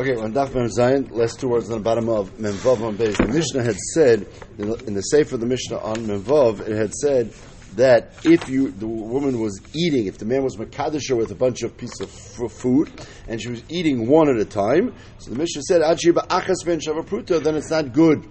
[0.00, 3.18] Okay, on Daf Mem Zayin, last two words on the bottom of Memvav on base.
[3.18, 4.26] The Mishnah had said
[4.56, 7.34] in the, Sefer of the Mishnah on Memvav, it had said
[7.76, 11.62] that if you the woman was eating, if the man was makadisha with a bunch
[11.64, 12.90] of pieces of f- food,
[13.28, 16.80] and she was eating one at a time, so the Mishnah said, "Achiba achas ben
[16.80, 18.26] shavapruta," then it's not good.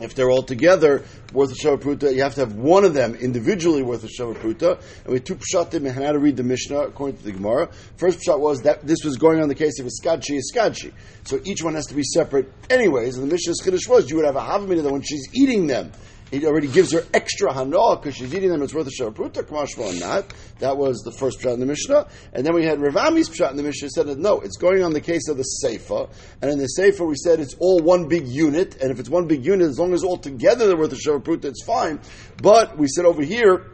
[0.00, 3.82] If they're all together worth a shavapruta, you have to have one of them individually
[3.82, 4.80] worth a shavapruta.
[5.04, 7.70] And we two pshatim and how to read the Mishnah according to the Gemara.
[7.96, 10.92] First pshat was that this was going on the case of iskadshi iskadshi.
[11.24, 13.16] So each one has to be separate anyways.
[13.16, 15.92] And the Mishnah's chiddush was you would have a havamina that when she's eating them,
[16.30, 18.62] he already gives her extra hanoah because she's eating them.
[18.62, 19.42] It's worth a shavapruta.
[19.44, 20.32] Kamashma not.
[20.58, 22.08] That was the first pshat in the Mishnah.
[22.32, 24.82] And then we had Rav Ami's pshat in the Mishnah said that no, it's going
[24.82, 26.10] on the case of the seifa.
[26.42, 28.76] And in the seifa we said it's all one big unit.
[28.80, 31.44] And if it's one big unit, as long as all together they're worth a shavapruta,
[31.44, 32.00] it's fine.
[32.42, 33.73] But we said over here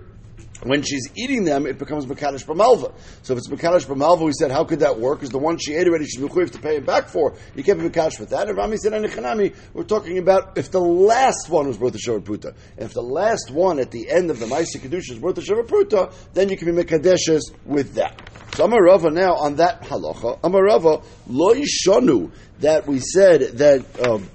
[0.62, 2.92] when she's eating them, it becomes Makadish B'malva.
[3.23, 5.20] So if it's Makadish B'malva, we said, how could that work?
[5.20, 7.34] Because the one she ate already, she's Mechuyev to pay it back for.
[7.55, 8.48] You can't be Makadish with that.
[8.48, 12.20] And Rami said, Anichanami, we're talking about if the last one was worth a Shavar
[12.20, 12.54] Pruta.
[12.76, 15.40] And if the last one at the end of the Maisi Kedusha is worth a
[15.40, 18.20] Shavar Pruta, then you can be Makadeshes with that.
[18.54, 24.29] So Amarava now on that halacha, Amarava, lo yishonu, that we said that um,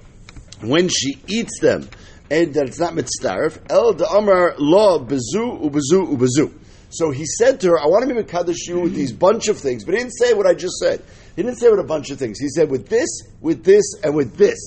[0.60, 1.88] when she eats them,
[2.30, 3.58] and that it's not mitzdarif.
[3.70, 6.52] El de Amar lo bezu ubezu ubezu.
[6.90, 9.58] So he said to her, "I want to be mekadosh you with these bunch of
[9.58, 11.02] things," but he didn't say what I just said.
[11.34, 12.38] He didn't say with a bunch of things.
[12.38, 13.08] He said with this,
[13.40, 14.58] with this, and with this.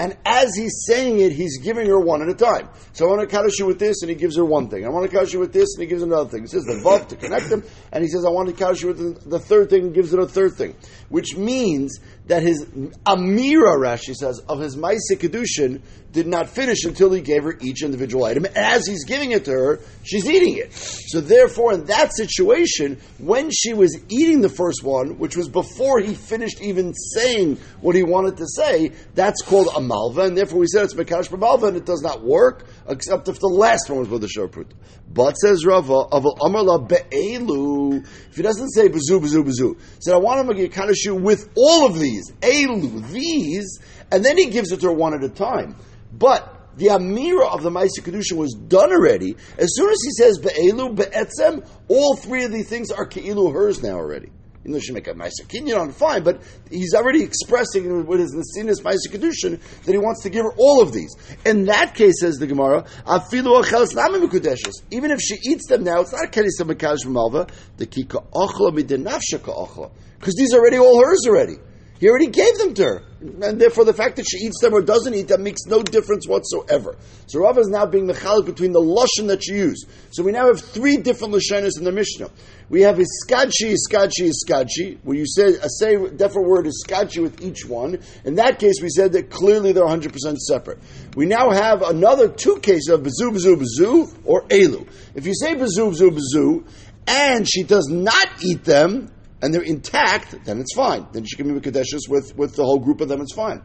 [0.00, 2.70] And as he's saying it, he's giving her one at a time.
[2.94, 4.86] So I want to kaddish you with this, and he gives her one thing.
[4.86, 6.40] I want to kaddish you with this, and he gives her another thing.
[6.40, 8.88] He says the vav to connect them, and he says I want to kaddish you
[8.88, 10.74] with the, the third thing, and gives her a third thing.
[11.10, 15.80] Which means that his Amira, Rashi says, of his Maisa Kedushin
[16.12, 18.46] did not finish until he gave her each individual item.
[18.54, 20.72] As he's giving it to her, she's eating it.
[20.72, 25.98] So therefore, in that situation, when she was eating the first one, which was before
[25.98, 30.60] he finished even saying what he wanted to say, that's called a malva, and therefore
[30.60, 33.98] we said it's Mekash malva, and it does not work, except if the last one
[33.98, 34.68] was with the shorprut.
[35.12, 40.18] But says Rava, of Amarla be'elu, if he doesn't say bazu, bazu, bazu, said, I
[40.18, 43.80] want him to get kind of shoe with all of these, elu, these,
[44.12, 45.74] and then he gives it to her one at a time.
[46.12, 49.36] But the Amira of the Maisa Kedusha was done already.
[49.58, 53.82] As soon as he says Be'elu, Be'etzem, all three of these things are Ke'ilu hers
[53.82, 54.30] now already.
[54.64, 58.82] You know, she make a Maisa on fine, but he's already expressing with his Nasinas
[58.82, 61.14] Maisa Kedushin that he wants to give her all of these.
[61.46, 64.82] In that case, says the Gemara, Afilu Achelas Nami Mekudeshes.
[64.90, 67.46] Even if she eats them now, it's not a Kedis of Mekadosh Malva,
[67.78, 69.90] the Kika Ochla Midinafsha Ochla.
[70.18, 71.56] Because these are already all hers already.
[72.00, 73.02] He already gave them to her.
[73.20, 76.26] And therefore, the fact that she eats them or doesn't eat them makes no difference
[76.26, 76.96] whatsoever.
[77.26, 79.86] So Rav is now being mechalik between the lashon that she used.
[80.10, 82.30] So we now have three different lashonas in the Mishnah.
[82.70, 87.66] We have iskadshi, iskadshi, iskadshi, where you say a say different word iskadshi with each
[87.66, 87.98] one.
[88.24, 90.78] In that case, we said that clearly they're 100% separate.
[91.14, 94.88] We now have another two cases of bazu, bazu, bazu, or elu.
[95.14, 96.66] If you say bazu, bazu, bazu,
[97.06, 99.10] and she does not eat them,
[99.42, 101.06] and they're intact, then it's fine.
[101.12, 103.62] Then she can be Kadeshus with, with the whole group of them, it's fine.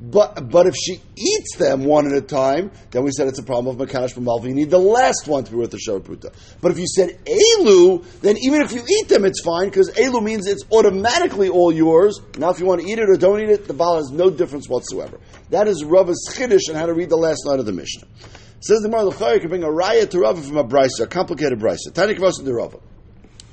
[0.00, 3.42] But but if she eats them one at a time, then we said it's a
[3.42, 4.46] problem of Makanash B'malva.
[4.46, 6.32] You need the last one to be worth the Shavapruta.
[6.60, 10.22] But if you said Elu, then even if you eat them, it's fine, because Elu
[10.22, 12.20] means it's automatically all yours.
[12.38, 14.30] Now if you want to eat it or don't eat it, the Baal has no
[14.30, 15.18] difference whatsoever.
[15.50, 18.06] That is Rava's Chiddush and how to read the last line of the Mishnah.
[18.60, 21.58] Says the Mar you can bring a raya to Rava from a brisa, a complicated
[21.58, 21.92] brisa.
[21.92, 22.78] Tani Kavos the Rava.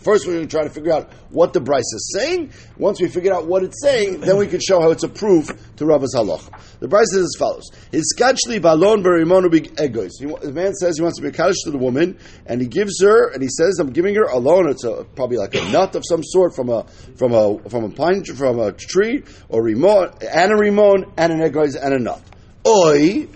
[0.05, 2.51] First, we're going to try to figure out what the Brisa is saying.
[2.77, 5.47] Once we figure out what it's saying, then we can show how it's a proof
[5.77, 6.47] to Rabba's halach.
[6.79, 9.51] The Brisa is as follows: His skachli balon berimonu
[9.83, 10.11] egos.
[10.19, 13.31] The man says he wants to be kaddish to the woman, and he gives her,
[13.31, 14.69] and he says, "I'm giving her a loan.
[14.69, 16.85] It's a, probably like a nut of some sort from a
[17.17, 21.41] from a from a pine from a tree or rimon and a rimon and an
[21.41, 22.22] egos and a nut.
[22.67, 23.27] Oi."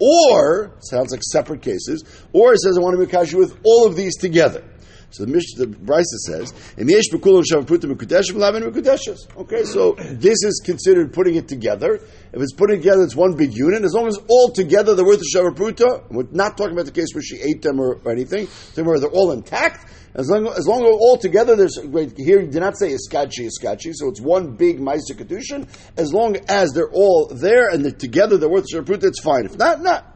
[0.00, 3.86] Or, sounds like separate cases, or it says, I want to be kashu with all
[3.86, 4.64] of these together.
[5.12, 9.94] So the Mishnah, the Brisa says, "In yesh b'kulam shavaputim mekudeshim lavin mekudeshes." Okay, so
[9.98, 12.00] this is considered putting it together.
[12.32, 13.84] If it's putting it together, it's one big unit.
[13.84, 17.08] As long as all together they're worth a Shavapruta, we're not talking about the case
[17.14, 19.86] where she ate them or, or anything, they're all intact.
[20.14, 21.78] As long as long as all together, there's
[22.16, 25.66] here you did not say iskachi iskachi, so it's one big ma'aser kedushin.
[25.96, 29.04] As long as they're all there and they're together, they're worth sharput.
[29.04, 29.46] It's fine.
[29.46, 30.12] If not, not.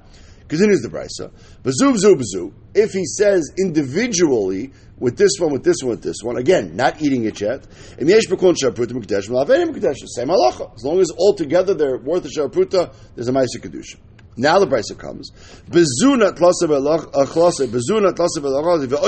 [0.47, 1.33] Because Continues the brisa.
[1.63, 2.53] Bazu bazu bazu.
[2.75, 7.03] If he says individually with this one, with this one, with this one, again, not
[7.03, 7.67] eating it yet.
[7.99, 10.75] Same halacha.
[10.75, 13.99] As long as all together they're worth a sharpruta, there's a ma'aser kedushin.
[14.39, 15.31] Now the brisa comes.
[15.33, 15.73] Uh,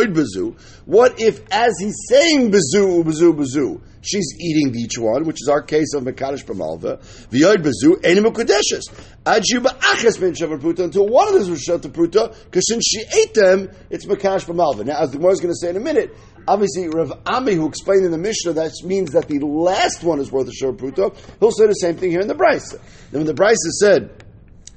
[0.08, 0.56] bezu.
[0.86, 5.60] What if, as he's saying bezu, bezu, bezu, she's eating each one, which is our
[5.60, 6.98] case of mekadosh b'malva,
[7.28, 8.88] ve'oid bezu, enim ukudeshes.
[9.25, 13.70] Adju shavar pruta, until one of those was to pruta, because since she ate them,
[13.90, 14.86] it's mekadosh b'malva.
[14.86, 16.16] Now, as the Gemara is going to say in a minute,
[16.46, 20.32] obviously Rav Ami, who explained in the Mishnah, that means that the last one is
[20.32, 22.80] worth a shavar pruta, he'll say the same thing here in the brisa.
[23.10, 24.25] Then when the brisa said,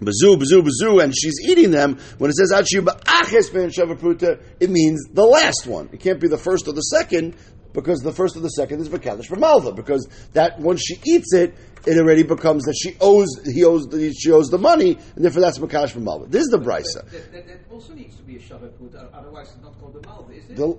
[0.01, 1.99] Bazu, bazoo, bazoo, and she's eating them.
[2.17, 5.89] When it says Achiyu ba'aches it means the last one.
[5.91, 7.35] It can't be the first or the second,
[7.71, 8.87] because the first or the second is
[9.27, 11.53] for Malva, because that once she eats it,
[11.85, 13.87] it already becomes that she owes, he owes,
[14.17, 16.25] she owes the money, and therefore that's for Malva.
[16.27, 17.09] This is the brisa.
[17.11, 20.33] That, that, that, also needs to be a shavapruta, otherwise it's not called a malva,
[20.33, 20.55] is it?
[20.55, 20.77] The,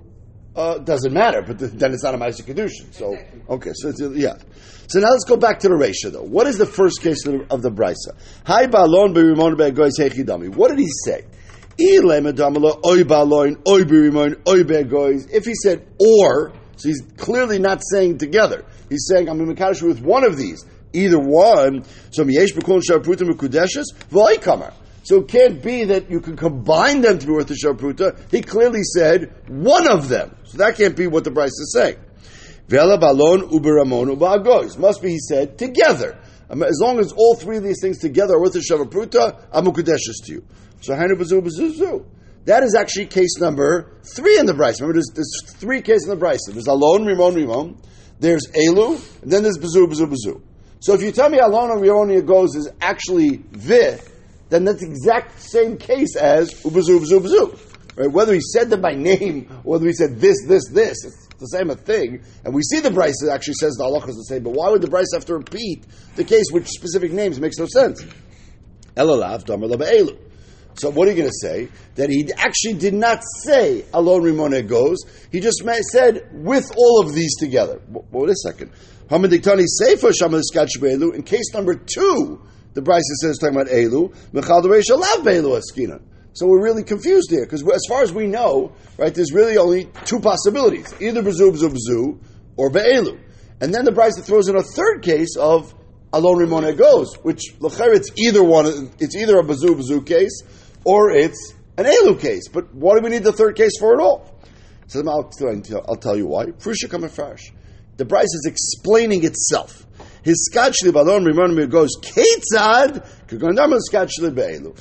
[0.55, 2.93] uh, doesn't matter, but then it's not a Maisa Kedushin.
[2.93, 3.17] So,
[3.49, 4.37] okay, so yeah.
[4.89, 6.23] So now let's go back to the Resha, though.
[6.23, 8.15] What is the first case of the, of the Brisa?
[8.45, 10.55] Hi balon berimon be'egois hechidami.
[10.55, 11.25] What did he say?
[11.81, 15.31] Ile medamala oy balon oy berimon oy be'egois.
[15.33, 18.65] If he said or, so he's clearly not saying together.
[18.91, 20.65] He's saying, I'm in Mekadosh with one of these.
[20.93, 21.85] Either one.
[22.11, 24.75] So miyesh bekun sharprutim ukudeshes, v'oikamar.
[25.05, 28.31] So it can't be that you can combine them to be worth sharpruta.
[28.31, 30.37] He clearly said one of them.
[30.45, 31.97] So that can't be what the Brisa is saying.
[32.69, 34.79] Vela balon uberamon ubagois.
[34.79, 36.19] Must be, he said, together.
[36.49, 39.67] Um, As long as all three of these things together are worth a shavapruta, I'm
[39.67, 40.45] ukudeshes to you.
[40.81, 42.05] So hainu bazu bazuzu.
[42.45, 44.81] That is actually case number three in the Brisa.
[44.81, 46.53] Remember, there's, there's three cases in the Brisa.
[46.53, 47.83] There's alon, rimon, rimon.
[48.21, 50.43] There's elu, and then there's bazu, bazu, bazu.
[50.81, 53.99] So if you tell me alon or rimon goes is actually vi,
[54.53, 57.59] then that's the exact same case as ubazu, ubazu, ubazu.
[57.97, 58.11] Right?
[58.11, 61.47] Whether he said them by name, or whether he said this, this, this, it's the
[61.47, 62.23] same thing.
[62.45, 64.43] And we see the Brisa that actually says the halacha is the same.
[64.43, 65.85] But why would the Brisa have to repeat
[66.17, 67.39] the case with specific names?
[67.39, 68.05] It makes no sense.
[68.97, 70.19] Elalav, damar be'elu.
[70.75, 71.69] So what are you going to say?
[71.97, 74.99] That he actually did not say alon rimone goes.
[75.31, 77.81] He just said with all of these together.
[77.89, 78.73] Wait a second.
[79.09, 81.15] Hamadiktani sefer shamadiskat shbe'elu.
[81.15, 82.41] In case number two,
[82.75, 84.15] the Brisa says talking about elu.
[84.33, 86.01] Mechal dereisha lav be'elu askina.
[86.35, 89.91] So we're really confused here because as far as we know, right, there's really only
[90.05, 92.19] two possibilities: either bezu bezu
[92.57, 93.19] or be'elu.
[93.61, 95.75] And then the Brisa throws in a third case of
[96.13, 98.91] alon rimone goes, which l'cher it's either one.
[98.99, 100.43] It's either a bezu bezu case
[100.85, 102.49] or it's an elu case.
[102.49, 104.33] But what do we need the third case for at all?
[104.87, 105.31] So I'll,
[105.89, 106.47] I'll tell you why.
[106.47, 107.53] Frusha fresh.
[107.97, 109.87] The Brisa is explaining itself.
[110.23, 113.05] His skachli balon rimon goes ketzad.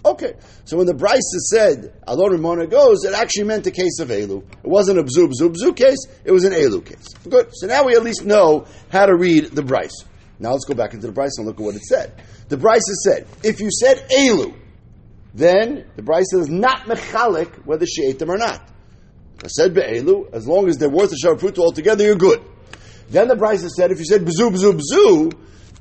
[0.05, 0.33] Okay,
[0.65, 4.43] so when the Brisa said alon rimon goes, it actually meant a case of elu.
[4.63, 6.05] It wasn't a bzu bzu bzu case.
[6.23, 7.07] It was an elu case.
[7.27, 7.49] Good.
[7.53, 10.05] So now we at least know how to read the Brisa.
[10.39, 12.21] Now let's go back into the Brisa and look at what it said.
[12.49, 14.55] The Brisa said, if you said elu,
[15.33, 18.67] then the Brisa is not mechalik whether she ate them or not.
[19.43, 22.43] I said be'elu, as long as they're worth a sharpruta altogether, you're good.
[23.11, 25.33] Then the Brisa said, if you said bzu bzu bzu,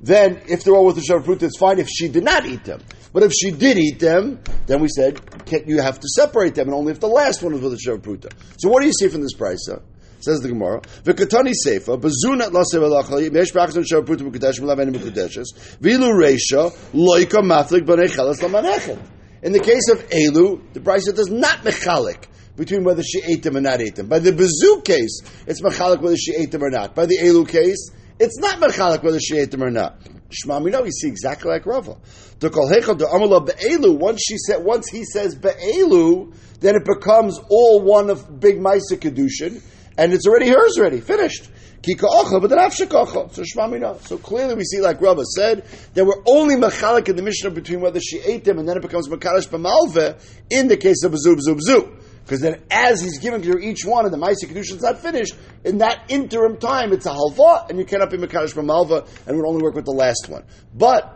[0.03, 2.82] then if they're all worth a sharpruta, it's fine if she did not eat them.
[3.12, 5.21] But if she did eat them, then we said
[5.67, 8.32] you have to separate them, and only if the last one was with a sharpruta.
[8.59, 9.82] So what do you see from this Brisa?
[10.21, 15.47] Says the Gemara, "V'katani seifa bezunat lasev alachali mesh b'achzon sharpruta b'kudesh m'laveni b'kudeshes
[15.81, 18.99] v'ilu reisha loika maflik b'nei chelas lamanechet."
[19.43, 23.56] In the case of Elu, the Brisa does not mechalik between whether she ate them
[23.56, 24.08] or not ate them.
[24.08, 26.94] By the Bezu case, it's mechalik whether she ate them or not.
[26.94, 29.97] By the Elu case, it's not mechalik whether she ate them or not.
[30.31, 31.96] Shema, we know we see exactly like Rava.
[32.39, 33.98] The kol hechel the amala be'elu.
[33.98, 38.96] Once she said, once he says be'elu, then it becomes all one of big Maisa
[38.96, 39.63] kedushin,
[39.98, 41.51] and it's already hers already finished.
[41.82, 43.31] Kika ocha, but then.
[43.32, 43.98] So Shema Mina.
[44.03, 47.81] So clearly we see, like Rava said, that we're only mechalik in the Mishnah between
[47.81, 50.20] whether she ate them and then it becomes mekadash b'malve
[50.51, 51.99] in the case of a zub zub zub.
[52.31, 55.34] Because then, as he's giving to each one, and the Maisa Kedusha is not finished,
[55.65, 59.44] in that interim time, it's a halva, and you cannot be Mekadosh B'malva, and would
[59.44, 60.44] only work with the last one.
[60.72, 61.13] But,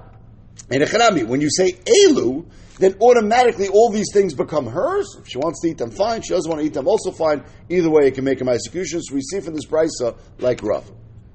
[0.73, 5.07] in a Chanami, when you say Elu, then automatically all these things become hers.
[5.21, 6.21] If she wants to eat them, fine.
[6.23, 7.45] She doesn't want to eat them, also fine.
[7.69, 9.01] Either way, it can make a Maisa Kedusha.
[9.01, 10.91] So we see from this Brisa, like Rav.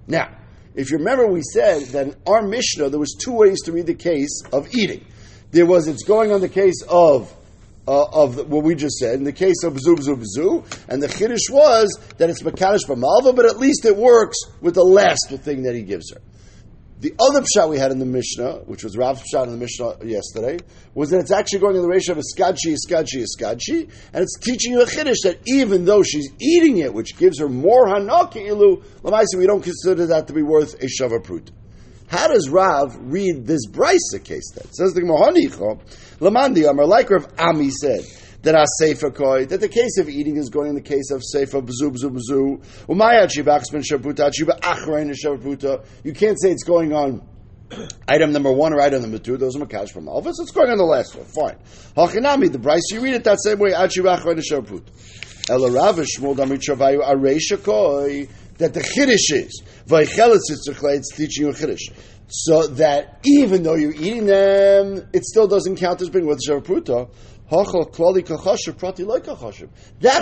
[0.07, 0.27] Now,
[0.75, 3.85] if you remember, we said that in our Mishnah, there was two ways to read
[3.85, 5.05] the case of eating.
[5.51, 7.33] There was, it's going on the case of
[7.89, 11.07] uh, of what we just said in the case of bzu bzu bzu, and the
[11.07, 15.63] chiddush was that it's makadosh b'malva, but at least it works with the last thing
[15.63, 16.21] that he gives her.
[16.99, 20.05] The other pshat we had in the Mishnah, which was Rav's pshat in the Mishnah
[20.05, 20.59] yesterday,
[20.93, 24.73] was that it's actually going in the ratio of iskadshi, iskadshi, iskadshi, and it's teaching
[24.73, 28.83] you a chiddush that even though she's eating it, which gives her more hanaki ilu,
[29.01, 31.49] lamaisa, we don't consider that to be worth a shava prut.
[32.09, 34.65] How does Rav read this brisa case then?
[34.73, 35.31] Says the Gemara,
[36.19, 38.03] Lamandi Amar, like Rav Ami said,
[38.41, 41.23] that our sefer koi, that the case of eating is going in the case of
[41.23, 42.85] sefer bzu bzu bzu.
[42.87, 45.85] Umayat shibachs ben shavuta shiba achrein shavuta.
[46.03, 47.21] You can't say it's going on
[48.07, 49.37] item number one or item number two.
[49.37, 50.33] Those are makash from Alvis.
[50.39, 51.25] It's going on the last one.
[51.25, 51.57] Fine.
[51.95, 53.73] Hachinami, the Brisa, you read it that same way.
[53.73, 54.89] Ad shiba achrein shavuta.
[55.49, 58.27] Ela Rav Shmuel Damrit Shavayu Areisha koi
[58.59, 61.91] that the chiddush is it's teaching you a chiddush.
[62.31, 67.09] So that even though you're eating them, it still doesn't count as being with shavapruta.
[67.49, 67.65] That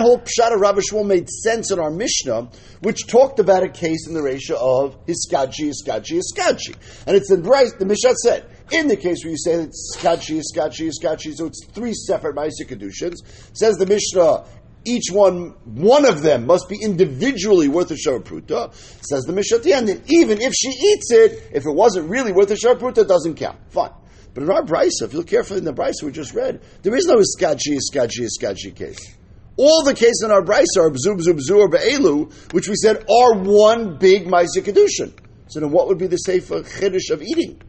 [0.00, 2.48] whole pshat of Rabbi Shmuel made sense in our Mishnah,
[2.80, 6.74] which talked about a case in the ratio of hiskaji, hiskaji, hiskaji.
[7.06, 10.88] And it's in the Mishnah said, in the case where you say that hiskaji, hiskaji,
[10.90, 13.14] hiskaji, so it's three separate Maisa Kedushin,
[13.52, 14.46] says the Mishnah,
[14.88, 19.88] each one, one of them must be individually worth a shavapruta, says the end.
[19.88, 23.34] And even if she eats it, if it wasn't really worth a shavapruta, it doesn't
[23.34, 23.58] count.
[23.70, 23.92] Fine.
[24.34, 26.94] But in our brisa, if you look carefully in the brisa we just read, there
[26.94, 29.16] is no iskachi, iskachi, iskachi case.
[29.56, 32.98] All the cases in our brisa are bzu, bzu, bzu, or be'elu, which we said
[32.98, 35.12] are one big ma'aseh kedushin.
[35.48, 37.60] So then what would be the safer chiddush of eating?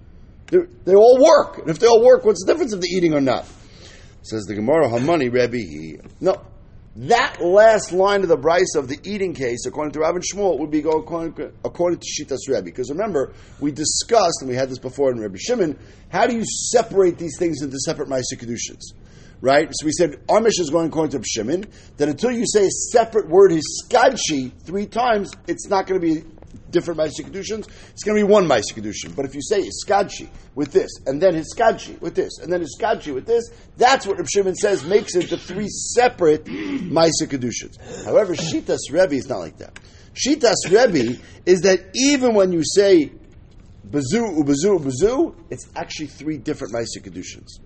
[0.48, 1.60] They're, they all work.
[1.60, 3.46] And if they all work, what's the difference of the eating or not?
[4.22, 6.04] Says the Gemara, Hamani Rebbe.
[6.20, 6.42] No,
[6.96, 10.72] that last line of the Brisa of the eating case, according to Rabbi Shmuel, would
[10.72, 12.64] be according, according to Shitas Rebbe.
[12.64, 15.78] Because remember, we discussed, and we had this before in Rabbi Shimon,
[16.10, 18.94] how do you separate these things into separate Maisa Kedushins?
[19.42, 19.70] Right?
[19.72, 21.66] So we said, our mission is going according to Shimon,
[21.98, 26.06] that until you say a separate word, his skadshi, three times, it's not going to
[26.06, 26.24] be
[26.72, 29.16] different Maisa Kedushin, it's going to be one Maisa Kedushin.
[29.16, 33.14] But if you say Iskadshi with this, and then Hiskadshi with this, and then Hiskadshi
[33.14, 38.06] with this, that's what Reb Shimon says makes it the three separate Maisa Kedushins.
[38.06, 39.80] However, Shitas Rebbe is not like that.
[40.14, 43.12] Shitas Rebbe is that even when you say
[43.90, 47.60] Bazu, Ubazu, Ubazu, it's actually three different Maisa Kedushins.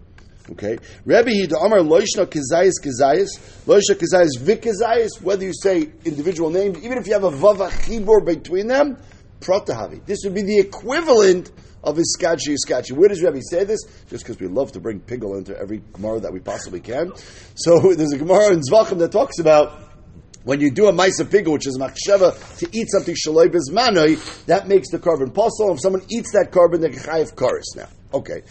[0.51, 3.29] Okay, Rabbi Yida Amar Loishna Kizayis Kizayis
[3.65, 5.21] Loishna Kizayis Vikizayis.
[5.21, 8.97] Whether you say individual names, even if you have a Vava Chibur between them,
[9.39, 10.05] Protahavi.
[10.05, 11.51] This would be the equivalent
[11.83, 12.91] of Iskachi Iskachi.
[12.91, 13.83] Where does Rabbi say this?
[14.09, 17.13] Just because we love to bring Pigel into every Gemara that we possibly can.
[17.55, 19.79] So there's a Gemara in Zvachim that talks about
[20.43, 24.67] when you do a Maisa Pigel, which is machshava, to eat something shaloi bezmanoi, that
[24.67, 25.73] makes the carbon possible.
[25.73, 27.87] If someone eats that carbon, they're chayiv karis now.
[28.13, 28.43] Okay.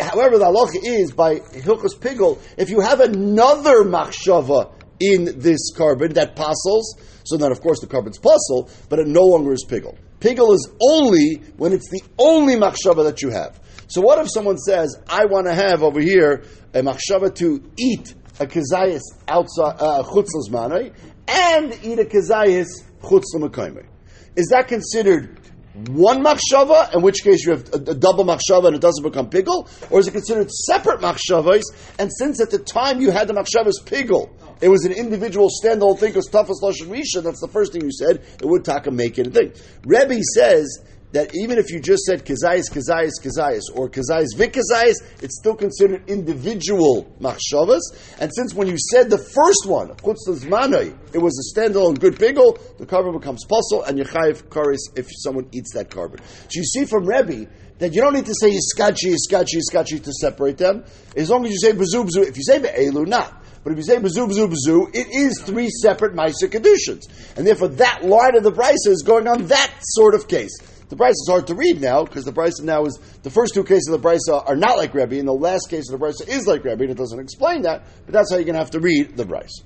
[0.00, 6.12] However, the halacha is by Hilchos Pigel, if you have another machshava in this carbon
[6.14, 9.96] that passes, so then of course the carbon's puzzle, but it no longer is Pigel.
[10.20, 13.60] Pigel is only when it's the only machshava that you have.
[13.88, 18.14] So what if someone says, I want to have over here a machshava to eat
[18.40, 20.94] a kazayas outside uh, chutzlas
[21.26, 22.68] and eat a kazayas
[23.02, 23.84] chutzla
[24.36, 25.37] Is that considered
[25.86, 29.30] one machshava, in which case you have a, a double machshava and it doesn't become
[29.30, 31.62] pigul, or is it considered separate machshavas?
[31.98, 34.30] And since at the time you had the machshavas pigul,
[34.60, 37.22] it was an individual standalone thing because tafas lashon risha.
[37.22, 38.24] That's the first thing you said.
[38.40, 39.52] It would taka make it a thing.
[39.84, 45.38] Rebbe says that even if you just said kazayis, kazayis, kazayis, or kazayis, vikazayis, it's
[45.38, 47.80] still considered individual machshavas.
[48.20, 52.86] And since when you said the first one, it was a standalone good pigel, the
[52.86, 56.20] carbon becomes puzzle, and yechayiv karis if someone eats that carbon.
[56.22, 60.12] So you see from Rebbe that you don't need to say iskachi, iskachi, iskachi to
[60.12, 60.84] separate them.
[61.16, 62.26] As long as you say bezu, bezu.
[62.26, 63.44] If you say be'elu, not.
[63.62, 67.36] But if you say bezu, bezu, bezu, it is three separate Maisa Kedushians.
[67.36, 70.56] And therefore that line of the Brisa is going on that sort of case.
[70.88, 73.64] The Brisa is hard to read now because the Brisa now is the first two
[73.64, 76.26] cases of the Brisa are not like Rebbe, and the last case of the Brisa
[76.26, 77.84] is like Rebbe, and it doesn't explain that.
[78.06, 79.62] But that's how you're going to have to read the Brisa.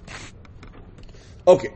[1.47, 1.69] Okay.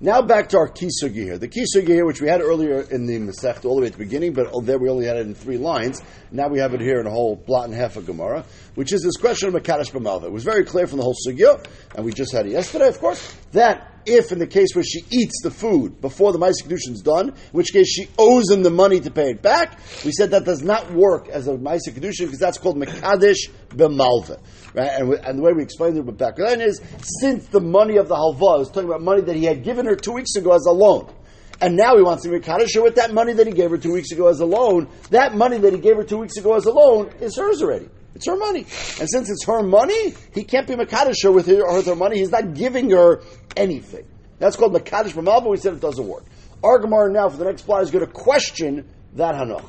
[0.00, 1.38] Now back to our kisugi here.
[1.38, 3.98] The kisugi here, which we had earlier in the Masech, all the way at the
[3.98, 6.02] beginning, but there we only had it in three lines.
[6.30, 8.44] Now we have it here in a whole blot and half of Gemara,
[8.74, 10.24] which is this question of Makadash B'malva.
[10.24, 12.98] It was very clear from the whole sugya, and we just had it yesterday, of
[12.98, 16.92] course, that if in the case where she eats the food before the Maisa Kedushin
[16.92, 20.12] is done, in which case she owes him the money to pay it back, we
[20.12, 24.40] said that does not work as a Maisa Kedushin because that's called Mekadesh B'malva.
[24.74, 24.90] Right?
[24.90, 26.80] And, we, and, the way we explained it back then is,
[27.20, 29.96] since the money of the halva is talking about money that he had given her
[29.96, 31.12] two weeks ago as a loan,
[31.60, 33.92] and now he wants to be Kaddish with that money that he gave her two
[33.92, 36.66] weeks ago as a loan, that money that he gave her two weeks ago as
[36.66, 37.88] a loan is hers already.
[38.14, 38.60] It's her money.
[39.00, 42.18] And since it's her money, he can't be Makadisha with her, with her money.
[42.18, 43.22] He's not giving her
[43.56, 44.06] anything.
[44.38, 46.24] That's called Makadish but we said it doesn't work.
[46.62, 49.66] Our Gemara now, for the next part, is going to question that Hanoch.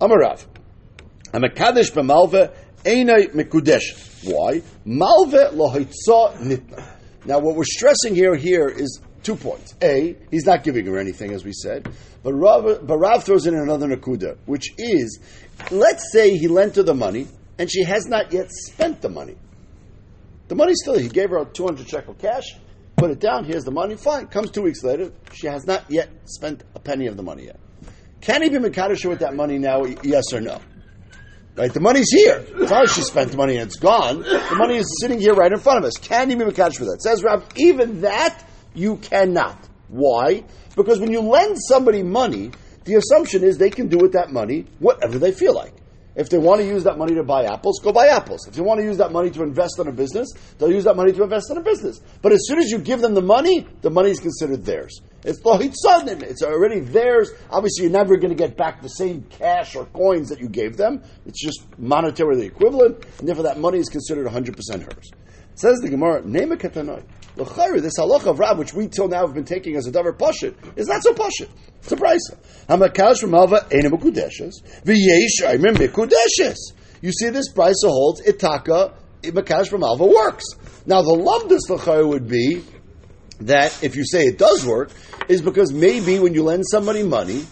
[0.00, 0.44] Amarav.
[1.32, 4.24] A Makadish B'malve Einay Mekudesh.
[4.24, 4.62] Why?
[4.86, 6.96] Malve Lohoitza Nitna.
[7.24, 9.74] Now, what we're stressing here, here is two points.
[9.82, 11.88] A, he's not giving her anything, as we said.
[12.22, 15.18] But Rav, but Rav throws in another nakuda, which is,
[15.72, 17.26] let's say he lent her the money,
[17.58, 19.36] and she has not yet spent the money.
[20.48, 22.44] The money's still, he gave her a 200 shekel cash,
[22.96, 24.26] put it down, here's the money, fine.
[24.28, 27.58] Comes two weeks later, she has not yet spent a penny of the money yet.
[28.20, 30.60] Can he be Makadish with that money now, yes or no?
[31.56, 32.44] Right, the money's here.
[32.56, 34.20] It's she spent the money and it's gone.
[34.20, 35.94] The money is sitting here right in front of us.
[35.96, 37.00] Can you be Makadish for that?
[37.02, 38.44] Says Rav, even that
[38.74, 39.58] you cannot.
[39.88, 40.44] Why?
[40.76, 42.50] Because when you lend somebody money,
[42.84, 45.72] the assumption is they can do with that money whatever they feel like.
[46.16, 48.46] If they want to use that money to buy apples, go buy apples.
[48.48, 50.96] If they want to use that money to invest in a business, they'll use that
[50.96, 52.00] money to invest in a business.
[52.22, 55.02] But as soon as you give them the money, the money is considered theirs.
[55.24, 56.22] It's lohitzanim.
[56.22, 57.32] It's already theirs.
[57.50, 60.78] Obviously, you're never going to get back the same cash or coins that you gave
[60.78, 61.02] them.
[61.26, 65.10] It's just monetarily equivalent, and therefore that money is considered 100% hers.
[65.54, 67.02] Says the Gemara, name a katanoi.
[67.36, 70.16] L'chayru, this halacha of Rab, which we till now have been taking as a davar
[70.16, 71.48] pashit, is not so pashit.
[71.78, 72.38] It's a brisa.
[72.68, 76.56] Hamakash from Alva ena mekudeshes, v'yesh aymer mekudeshes.
[77.02, 80.44] You see, this brisa holds itaka makash from Alva works.
[80.86, 82.64] Now, the love this l'chayru would be
[83.40, 84.90] that if you say it does work,
[85.28, 87.44] is because maybe when you lend somebody money,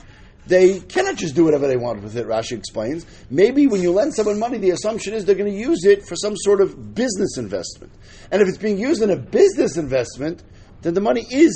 [0.47, 3.07] they cannot just do whatever they want with it, Rashi explains.
[3.31, 6.17] Maybe when you lend someone money, the assumption is they're going to use it for
[6.17, 7.93] some sort of business investment.
[8.31, 10.43] And if it's being used in a business investment,
[10.83, 11.53] then the money is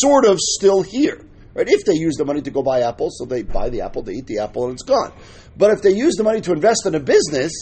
[0.00, 1.24] sort of still here.
[1.54, 1.68] Right?
[1.68, 4.14] If they use the money to go buy apples, so they buy the apple, they
[4.14, 5.12] eat the apple, and it's gone.
[5.56, 7.52] But if they use the money to invest in a business,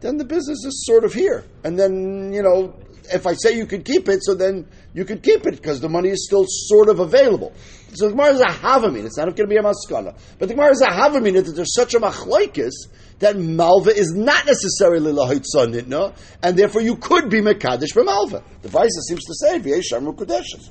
[0.00, 1.44] then the business is sort of here.
[1.64, 2.74] And then, you know,
[3.12, 5.88] if I say you could keep it, so then you could keep it because the
[5.88, 7.52] money is still sort of available.
[7.94, 9.04] So the Gemara is a havamin.
[9.04, 10.16] It's not going to be a maskana.
[10.38, 12.72] But the Gemara is a havamin that there's such a machlaikis
[13.18, 18.42] that malva is not necessarily lahitza nitna, and therefore you could be mekadesh for malva.
[18.62, 20.70] The Brisa seems to say v'yesham kudeshes.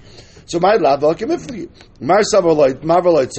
[0.52, 0.78] So my.
[0.78, 3.32] Mar sava marvalite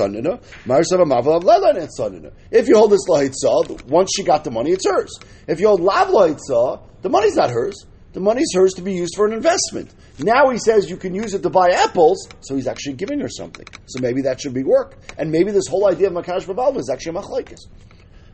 [1.43, 2.33] lelanit sonina.
[2.51, 5.19] If you hold this lahitza, once she got the money, it's hers.
[5.47, 7.85] If you hold lav lahitza, the money's not hers.
[8.13, 9.95] The money's hers to be used for an investment.
[10.19, 13.29] Now he says you can use it to buy apples, so he's actually giving her
[13.29, 13.67] something.
[13.87, 14.99] So maybe that should be work.
[15.17, 17.61] And maybe this whole idea of Makash Babalva is actually a machlaikis.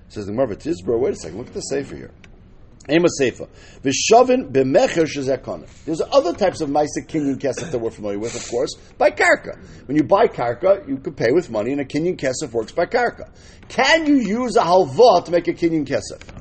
[0.09, 2.11] Says the Gemara, Tizbro, wait a second, look at the Sefer here.
[2.91, 3.47] Ema Sefer.
[3.83, 5.69] Vishavin b'mecher shezekana.
[5.85, 9.59] There's other types of Maisa Kinyan Kesef that we're familiar with, of course, by Karka.
[9.87, 12.87] When you buy Karka, you could pay with money, and a Kinyan Kesef works by
[12.87, 13.31] Karka.
[13.69, 16.38] Can you use a halva to make a Kinyan Kesef?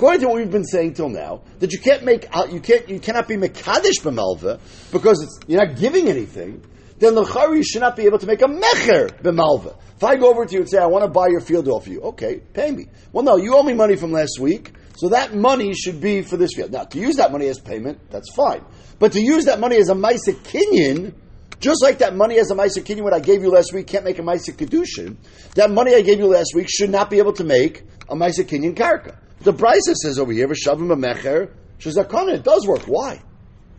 [0.00, 2.98] According to what we've been saying till now, that you can't make you can't you
[2.98, 4.58] cannot be mekadesh b'malva
[4.90, 6.64] because you're not giving anything.
[6.98, 9.76] Then l'chari you should not be able to make a mecher b'malva.
[9.96, 11.86] If I go over to you and say I want to buy your field off
[11.86, 12.86] you, okay, pay me.
[13.12, 16.38] Well, no, you owe me money from last week, so that money should be for
[16.38, 16.72] this field.
[16.72, 18.64] Now, to use that money as payment, that's fine.
[18.98, 21.12] But to use that money as a ma'isa kinyan,
[21.60, 24.02] just like that money as a Maisa Kinyan, what I gave you last week, can't
[24.02, 25.18] make a Maisa Kedushin,
[25.56, 28.46] that money I gave you last week should not be able to make a Maisa
[28.46, 29.14] Kinyan Karka.
[29.40, 32.82] The Brisa says over here, "V'shavim mecher shezakana." It does work.
[32.82, 33.22] Why?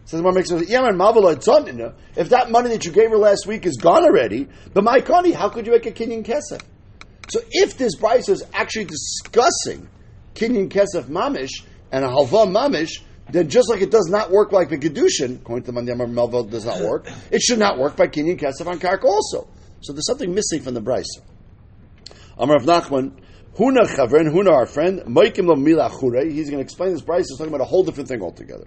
[0.06, 0.64] Says the makes sense.
[2.16, 5.34] If that money that you gave her last week is gone already, but my kani,
[5.34, 6.62] how could you make a kinyan kesef?
[7.30, 9.88] So if this Brisa is actually discussing
[10.34, 14.70] kinyan kesef mamish and a halva mamish, then just like it does not work like
[14.70, 17.08] the kedushin, according to the Mandiyamar Melville, does not work.
[17.32, 19.48] It should not work by kinyan kesef on kark also.
[19.82, 21.22] So there's something missing from the Brisa.
[22.38, 23.14] Amar Rav Nachman.
[23.58, 27.26] Huna Chavren, Huna our friend, lo mila He's going to explain this price.
[27.28, 28.66] He's talking about a whole different thing altogether.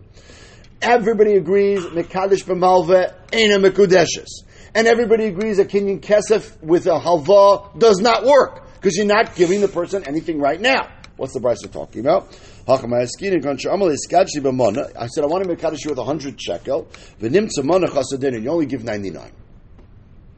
[0.82, 4.42] Everybody agrees Mekadesh b'malve a Mekudeshes.
[4.74, 9.34] And everybody agrees that Kinyan Kesef with a halva does not work because you're not
[9.34, 10.90] giving the person anything right now.
[11.16, 12.36] What's the price talking about?
[12.66, 16.88] I said, I want to make Kaddish with 100 shekel,
[17.20, 19.32] and you only give 99.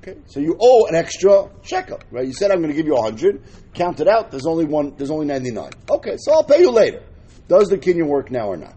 [0.09, 2.25] Okay, so you owe an extra shekel, right?
[2.25, 3.42] You said I'm going to give you a hundred.
[3.75, 4.31] Count it out.
[4.31, 4.95] There's only one.
[4.97, 5.73] There's only ninety nine.
[5.90, 7.03] Okay, so I'll pay you later.
[7.49, 8.75] Does the kinyan work now or not?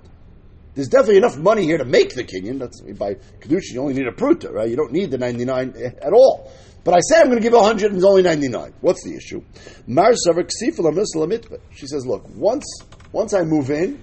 [0.73, 2.57] There's definitely enough money here to make the kinyan.
[2.57, 3.73] That's by kedusha.
[3.73, 4.67] You only need a pruta, right?
[4.67, 6.51] You don't need the ninety nine at all.
[6.83, 8.73] But I say I'm going to give you a hundred and it's only ninety nine.
[8.81, 9.43] What's the issue?
[11.75, 12.65] She says, look, once
[13.11, 14.01] once I move in,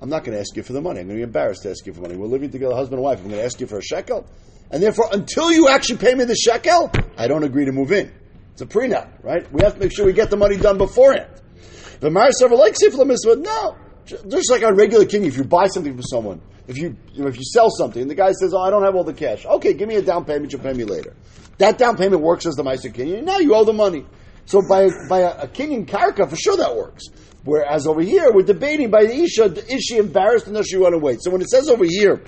[0.00, 0.98] I'm not going to ask you for the money.
[0.98, 2.16] I'm going to be embarrassed to ask you for money.
[2.16, 3.18] We're living together, husband and wife.
[3.20, 4.26] I'm going to ask you for a shekel.
[4.70, 8.12] And therefore, until you actually pay me the shekel, I don't agree to move in.
[8.52, 9.50] It's a prenup, right?
[9.52, 11.30] We have to make sure we get the money done beforehand.
[12.00, 13.76] The Mar several like no.
[14.06, 17.28] Just like on regular king, if you buy something from someone, if you, you know,
[17.28, 19.44] if you sell something, and the guy says, "Oh, I don't have all the cash."
[19.44, 20.52] Okay, give me a down payment.
[20.52, 21.14] You'll pay me later.
[21.58, 23.24] That down payment works as the Meiser Kinyan.
[23.24, 24.06] Now you owe the money.
[24.44, 27.04] So by by a, a Kinyan Karka, for sure that works.
[27.44, 30.98] Whereas over here, we're debating by the Isha, is she embarrassed and does she to
[30.98, 31.22] wait?
[31.22, 32.20] So when it says over here,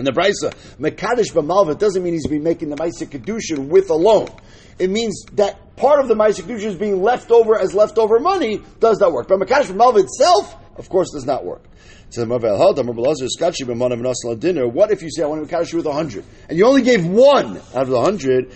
[0.00, 3.94] And the Brisa, Mekadesh B'malva doesn't mean he's been making the Maisa Kedushin with a
[3.94, 4.28] loan.
[4.78, 8.62] It means that part of the Maisa Kedushin is being left over as leftover money.
[8.78, 9.28] Does that work?
[9.28, 11.62] But Mekadesh B'malva itself, of course, does not work.
[12.08, 12.42] So what
[14.90, 17.58] if you say I want to Mekadesh with a hundred and you only gave one
[17.58, 18.52] out of the hundred?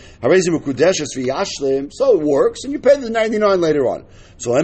[1.92, 4.06] So it works, and you pay the ninety nine later on.
[4.38, 4.58] So so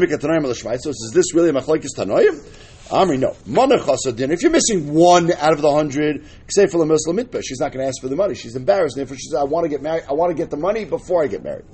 [0.90, 2.42] is this really a machlokes tanoim?
[2.90, 3.36] Amri, no.
[3.46, 7.84] Monachasa If you're missing one out of the hundred, the Muslim mitbah, she's not going
[7.84, 8.34] to ask for the money.
[8.34, 8.96] She's embarrassed.
[8.96, 10.04] Therefore, she says, "I want to get married.
[10.08, 11.66] I want to get the money before I get married."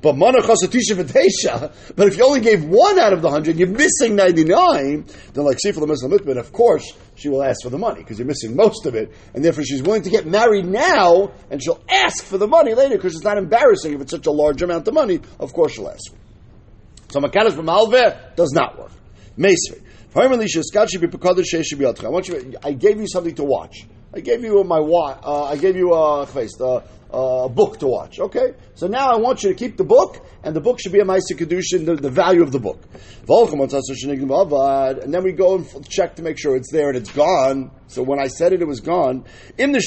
[0.00, 4.16] But monachasa tisha But if you only gave one out of the hundred, you're missing
[4.16, 5.04] ninety nine.
[5.34, 8.26] Then, like the Muslim mitbah, of course she will ask for the money because you're
[8.26, 12.24] missing most of it, and therefore she's willing to get married now, and she'll ask
[12.24, 14.94] for the money later because it's not embarrassing if it's such a large amount of
[14.94, 15.20] money.
[15.38, 16.14] Of course, she'll ask.
[17.10, 18.92] So makadosh b'malveh does not work.
[19.36, 19.82] Mesri.
[22.04, 22.54] I want you.
[22.62, 23.86] I gave you something to watch.
[24.14, 25.20] I gave you my watch.
[25.24, 26.26] Uh, I gave you a
[26.60, 28.20] uh, a book to watch.
[28.20, 31.00] Okay, so now I want you to keep the book, and the book should be
[31.00, 32.82] a ma'aser kedushin, the, the value of the book.
[35.02, 37.70] And then we go and check to make sure it's there and it's gone.
[37.88, 39.24] So when I said it, it was gone.
[39.58, 39.78] In the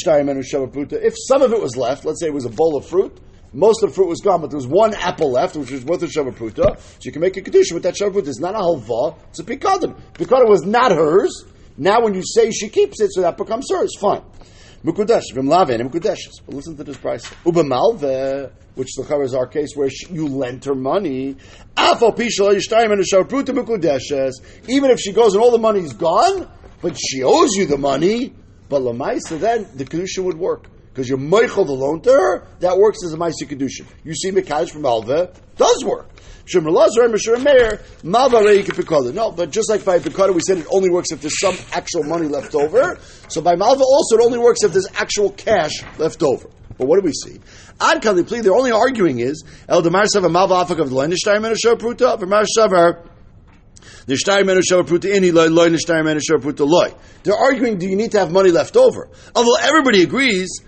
[1.03, 3.19] if some of it was left, let's say it was a bowl of fruit,
[3.56, 6.04] most of the fruit was gone, but there was one apple left, which was worth
[6.04, 6.78] a shavapruta.
[6.78, 8.28] So you can make a kedusha with that shavapruta.
[8.28, 9.96] It's not a halva; it's a pikadon.
[10.13, 11.46] Pikadon was not hers.
[11.78, 13.98] Now, when you say she keeps it, so that becomes hers.
[13.98, 14.24] Fine.
[14.84, 16.41] Mukudesh, v'mlave and mukudeshes.
[16.46, 17.26] But listen to this price.
[17.46, 21.38] Ubemalve, which the is our case where you lent her money.
[21.78, 22.13] Even
[24.91, 28.34] if she goes and all the money's gone, but she owes you the money,
[28.68, 32.77] but lamaisa, then the kedusha would work because you're Michael the loan to her, that
[32.77, 33.86] works as a Maisi Kedushin.
[34.05, 36.10] You see Mekadosh from Alva, does work.
[36.53, 36.69] No,
[39.31, 42.29] but just like by Picada, we said it only works if there's some actual money
[42.29, 42.97] left over.
[43.27, 46.49] So by Malva also, it only works if there's actual cash left over.
[46.77, 47.41] But what do we see?
[47.81, 51.75] Ad Kalipli, they're only arguing is, El Demar Savar Malva Afak of the Lenishtai Menashar
[51.75, 53.05] Pruta, Vermar Savar,
[54.08, 54.17] they're
[57.36, 59.10] arguing, do you need to have money left over?
[59.36, 60.62] Although everybody agrees,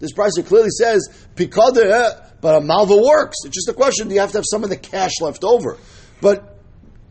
[0.00, 3.36] this price clearly says, eh, but a malva works.
[3.44, 5.76] It's just a question, do you have to have some of the cash left over?
[6.20, 6.58] But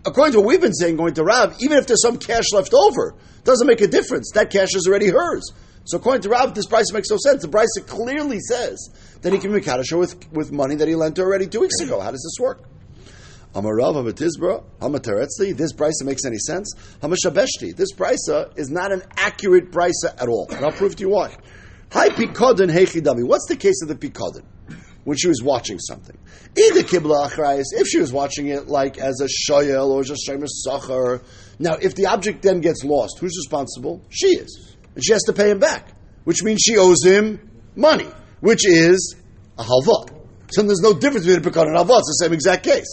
[0.06, 2.74] according to what we've been saying, going to Rav, even if there's some cash left
[2.74, 4.32] over, doesn't make a difference.
[4.34, 5.52] That cash is already hers.
[5.86, 7.42] So according to Rav, this price makes no sense.
[7.42, 8.90] The price clearly says
[9.22, 11.80] that he can be kaddish with, with money that he lent her already two weeks
[11.80, 12.00] ago.
[12.02, 12.62] How does this work?
[13.54, 16.74] Amarav Hamatizbra, Hamateretzli, this brisa makes any sense.
[17.02, 20.48] Hamashabeshti, this brisa is not an accurate brisa at all.
[20.50, 21.36] And I'll prove to you why.
[21.92, 23.24] Hi Pikodin Heichidami.
[23.24, 24.44] What's the case of the Pikodin?
[25.06, 26.18] When she was watching something.
[26.58, 30.66] Either Kibla Achrayas, if she was watching it like as a Shoyel or just Shemus
[30.68, 31.24] Sachar.
[31.60, 34.04] Now, if the object then gets lost, who's responsible?
[34.10, 34.76] She is.
[34.96, 35.94] And she has to pay him back,
[36.26, 37.40] which means she owes him
[37.76, 38.10] money,
[38.42, 39.16] which is
[39.58, 40.17] a halva.
[40.50, 41.96] So there's no difference between a pekan and alva.
[41.98, 42.88] It's the same exact case.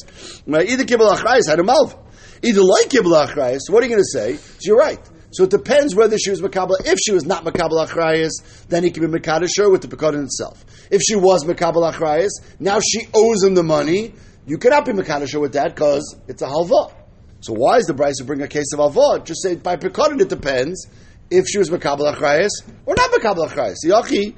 [0.48, 1.96] Either kibbul achrayis had a malva.
[2.42, 3.60] Either like kibbul achrayis.
[3.70, 4.36] What are you going to say?
[4.36, 4.98] So you're right.
[5.30, 6.76] So it depends whether she was makabel.
[6.84, 10.64] If she was not makabel achrayis, then he can be makadisher with the pekan itself.
[10.90, 14.14] If she was makabel achrayis, now she owes him the money.
[14.46, 16.92] You cannot be makadisher with that because it's a halva.
[17.40, 19.24] So why is the Brisa to bring a case of alva?
[19.24, 20.88] Just say by pekan it depends
[21.30, 22.50] if she was makabel achrayis
[22.84, 23.76] or not makabel achrayis.
[23.84, 24.34] Yachi.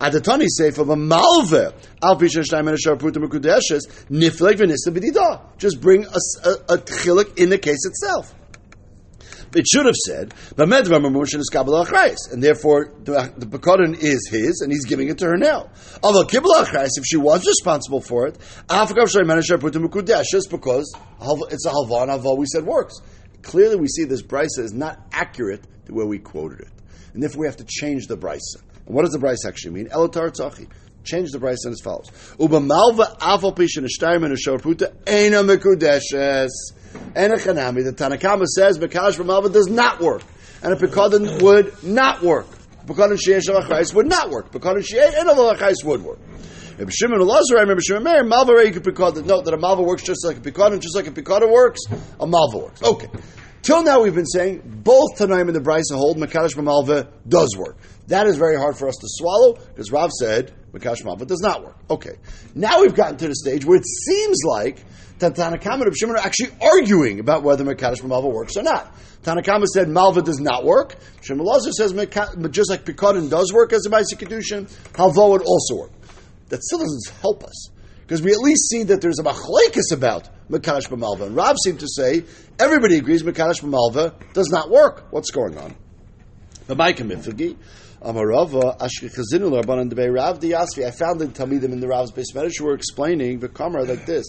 [0.00, 5.40] Adatani from a malve al pisha shtayim and sharputa mekudeshes nifleg v'nista.
[5.58, 8.34] Just bring a, a, a chilik in the case itself.
[9.54, 14.28] It should have said, "B'medvar mamushin is kabbalah achrayis," and therefore the, the pekodin is
[14.30, 15.70] his, and he's giving it to her now.
[16.02, 20.94] Although achrayis, if she was responsible for it, mekudeshes, because
[21.50, 23.00] it's a halvan halva we said works.
[23.42, 26.72] Clearly, we see this brisa is not accurate to where we quoted it,
[27.14, 28.60] and therefore we have to change the brisa.
[28.88, 29.88] What does the Brisa actually mean?
[29.88, 30.66] Elotar tzachi.
[31.04, 32.10] Change the Brisa and as follows.
[32.40, 36.48] Uba malva afal pishin ashtayim and ashorputa ena mekudeshes.
[37.14, 37.84] Ena chanami.
[37.84, 40.22] The Tanakama says Mekash malva does not work.
[40.62, 42.46] And a Pekadon would not work.
[42.86, 44.50] Pekadon sheyesh alachais would not work.
[44.50, 46.18] Pekadon sheyesh and alachais would work.
[46.78, 49.26] If Shimon Elazar, I remember Shimon Meir, Malva Pekadon.
[49.26, 51.80] Note that a Malva works just like a Pekadon, just like a Pekadon works,
[52.18, 52.82] a Malva works.
[52.82, 53.08] Okay.
[53.68, 57.76] Till now, we've been saying both Tanaim and the Brisa hold Mekadosh Malva does work.
[58.06, 61.62] That is very hard for us to swallow because Rav said Mekadosh Malva does not
[61.62, 61.76] work.
[61.90, 62.16] Okay,
[62.54, 64.82] now we've gotten to the stage where it seems like
[65.18, 68.90] that Tanakama and Shimon are actually arguing about whether Mekadosh Malva works or not.
[69.22, 70.96] Tanakama said Malva does not work.
[71.20, 75.76] Shimon Lazar says just like Pekadon does work as a Maisa Kedushin, Halva would also
[75.76, 75.92] work.
[76.48, 77.68] That still doesn't help us
[78.08, 81.26] because we at least see that there's a machlekes about Mekadosh B'malva.
[81.26, 82.24] And Rav seemed to say
[82.58, 85.08] everybody agrees Mekadosh B'malva does not work.
[85.10, 85.76] What's going on?
[86.70, 86.74] Uh,
[90.40, 90.86] Diyasvi.
[90.86, 94.24] I found in Talmidim in the Rav's base Medish were explaining the Kamar like this.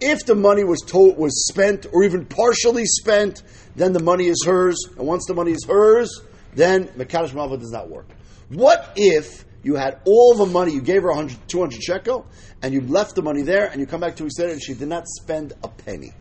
[0.00, 3.42] If the money was told, was spent or even partially spent,
[3.76, 4.76] then the money is hers.
[4.98, 6.20] And once the money is hers,
[6.54, 8.08] then Mekadosh Malva does not work.
[8.48, 12.26] What if you had all the money, you gave her 100, 200 shekel,
[12.62, 14.74] and you left the money there, and you come back two weeks later, and she
[14.74, 16.12] did not spend a penny?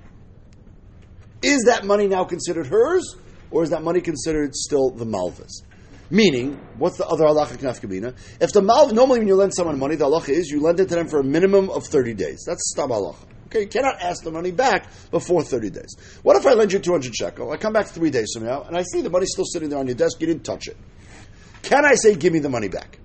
[1.41, 3.15] Is that money now considered hers,
[3.51, 5.63] or is that money considered still the Malva's?
[6.09, 8.15] Meaning, what's the other halacha nafkamina?
[8.39, 10.87] If the malva, normally when you lend someone money, the halacha is you lend it
[10.89, 12.43] to them for a minimum of 30 days.
[12.45, 13.25] That's stam halacha.
[13.47, 15.95] Okay, you cannot ask the money back before 30 days.
[16.23, 17.51] What if I lend you 200 shekel?
[17.51, 19.79] I come back three days from now, and I see the money still sitting there
[19.79, 20.77] on your desk, you didn't touch it.
[21.67, 22.97] Can I say, give me the money back?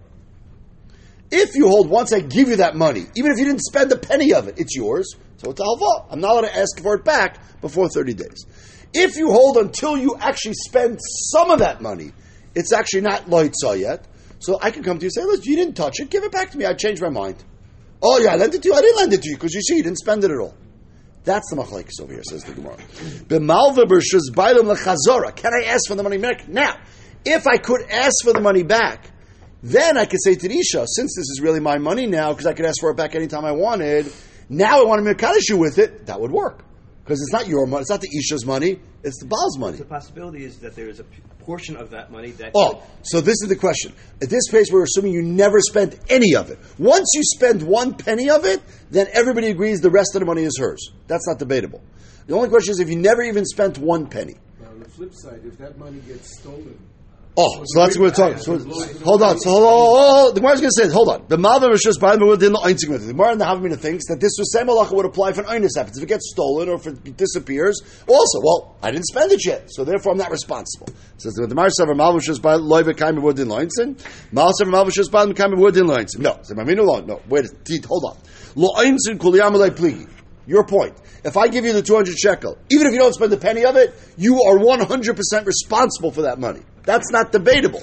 [1.33, 3.99] If you hold, once I give you that money, even if you didn't spend a
[3.99, 5.17] penny of it, it's yours.
[5.39, 6.07] So it's halva.
[6.11, 8.47] I'm not allowed to ask for it back before 30 days.
[8.95, 12.13] If you hold until you actually spend some of that money,
[12.55, 14.07] it's actually not loitza yet.
[14.39, 16.31] So I can come to you and say, listen, you didn't touch it, give it
[16.31, 16.65] back to me.
[16.65, 17.43] I changed my mind.
[18.01, 18.75] Oh yeah, I lent it to you.
[18.75, 20.55] I didn't lend it to you because you see you didn't spend it at all.
[21.25, 22.77] That's the machlekes over here, says the Gemara.
[25.33, 26.49] Can I ask for the money back?
[26.49, 26.77] Now,
[27.25, 29.11] if I could ask for the money back,
[29.63, 32.47] then I could say to the Isha, since this is really my money now, because
[32.47, 34.13] I could ask for it back anytime I wanted,
[34.49, 36.65] now I want to make a you with it, that would work.
[37.05, 39.77] Because it's not your money, it's not the Isha's money, it's the Baal's money.
[39.77, 41.05] The possibility is that there is a
[41.41, 42.53] portion of that money that.
[42.55, 43.93] Oh, so this is the question.
[44.21, 46.59] At this place, we're assuming you never spent any of it.
[46.79, 50.45] Once you spend one penny of it, then everybody agrees the rest of the money
[50.45, 50.93] is hers.
[51.09, 51.83] That's not debatable.
[52.27, 54.37] The only question is if you never even spent one penny.
[54.61, 56.79] Now, on the flip side, if that money gets stolen,
[57.35, 58.39] Oh, so that's what we're talking.
[58.39, 59.39] So, hold on.
[59.39, 59.69] So hold on.
[59.69, 60.35] Oh, oh, oh, hold on.
[60.35, 61.25] The Gemara is going to say, hold on.
[61.29, 64.37] The Malva was just by the Einzig The Gemara in the Havamina thinks that this
[64.53, 65.97] same halacha would apply if an Einus happens.
[65.97, 69.69] If it gets stolen or if it disappears, also, well, I didn't spend it yet,
[69.69, 70.89] so therefore I'm not responsible.
[71.17, 75.59] Says the Gemara Malva was just by loive kaim within Malva was just by kaim
[75.59, 76.19] within Leinsin.
[76.19, 77.07] No, so Maminu long.
[77.07, 77.47] No, wait.
[77.87, 78.19] Hold on.
[78.57, 80.07] Lo Einzin kuliyam pligi.
[80.47, 81.01] Your point.
[81.25, 83.77] If I give you the 200 shekel, even if you don't spend a penny of
[83.77, 86.61] it, you are 100% responsible for that money.
[86.85, 87.83] That's not debatable.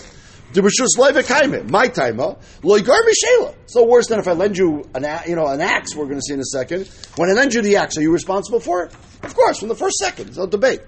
[0.51, 3.55] My timer, Loigar Mishela.
[3.67, 6.23] So worse than if I lend you an, you know, an axe, we're going to
[6.23, 6.89] see in a second.
[7.17, 8.93] When I lend you the axe, are you responsible for it?
[9.21, 10.25] Of course, from the first second.
[10.25, 10.81] There's no debate.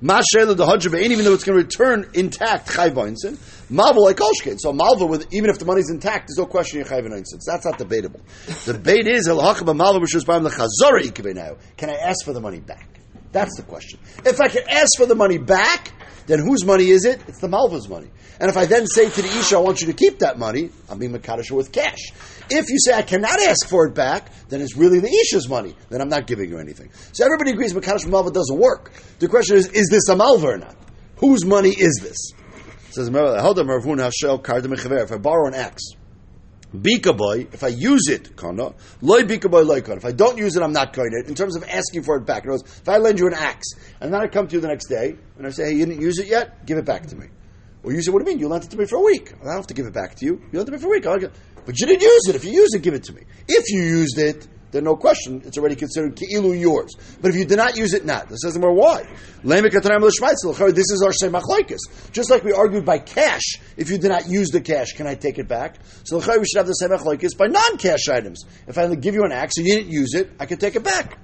[0.00, 3.38] Mashela the Hajjava, even though it's going to return intact, Chayv Einstein.
[3.70, 4.58] Malva like Oshkin.
[4.58, 8.20] So Malva, with, even if the money's intact, there's no question you're That's not debatable.
[8.66, 11.56] The debate is, Malva Rishus Baim the now.
[11.76, 13.01] Can I ask for the money back?
[13.32, 13.98] That's the question.
[14.24, 15.92] If I can ask for the money back,
[16.26, 17.20] then whose money is it?
[17.26, 18.08] It's the Malva's money.
[18.38, 20.70] And if I then say to the Isha, I want you to keep that money,
[20.88, 21.98] I'm being Makadasha with cash.
[22.50, 25.74] If you say I cannot ask for it back, then it's really the Isha's money.
[25.90, 26.90] Then I'm not giving you anything.
[27.12, 28.92] So everybody agrees Makadash Malva doesn't work.
[29.18, 30.76] The question is, is this a Malva or not?
[31.16, 32.32] Whose money is this?
[32.88, 35.84] It says, if I borrow an axe,
[36.74, 39.96] Bikaboy, if I use it, kana, loy bikaboy loy kana.
[39.96, 41.28] If I don't use it, I'm not going it.
[41.28, 42.44] In terms of asking for it back.
[42.44, 44.60] In other words, if I lend you an axe, and then I come to you
[44.60, 46.64] the next day, and I say, hey, you didn't use it yet?
[46.64, 47.26] Give it back to me.
[47.82, 48.40] Or you say, what do you mean?
[48.40, 49.32] You lent it to me for a week.
[49.40, 50.40] I don't have to give it back to you.
[50.52, 51.02] You lent it to me for a week.
[51.02, 51.32] Get,
[51.66, 52.36] But you didn't use it.
[52.36, 53.22] If you use it, give it to me.
[53.48, 56.96] If you used it, then no question, it's already considered ki'ilu yours.
[57.20, 58.28] But if you did not use it, not.
[58.28, 59.04] This says more why.
[59.44, 61.36] This is our same.
[62.10, 65.14] Just like we argued by cash, if you did not use the cash, can I
[65.14, 65.76] take it back?
[66.04, 66.90] So we should have the same
[67.36, 68.44] by non-cash items.
[68.66, 70.82] If I give you an axe and you didn't use it, I can take it
[70.82, 71.18] back.